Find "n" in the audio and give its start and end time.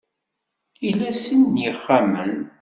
1.53-1.55